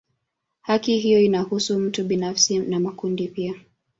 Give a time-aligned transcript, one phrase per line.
[0.61, 3.55] Haki hiyo inahusu mtu binafsi na makundi pia.